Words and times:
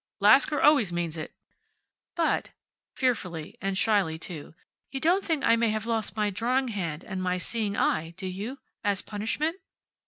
"Lasker 0.19 0.59
always 0.59 0.91
means 0.91 1.15
it." 1.15 1.31
"But," 2.15 2.49
fearfully, 2.95 3.55
and 3.61 3.77
shyly, 3.77 4.17
too, 4.17 4.55
"you 4.89 4.99
don't 4.99 5.23
think 5.23 5.43
I 5.45 5.55
may 5.55 5.69
have 5.69 5.85
lost 5.85 6.17
my 6.17 6.31
drawing 6.31 6.69
hand 6.69 7.03
and 7.03 7.21
my 7.21 7.37
seeing 7.37 7.77
eye, 7.77 8.15
do 8.17 8.25
you? 8.25 8.57
As 8.83 9.03
punishment?" 9.03 9.57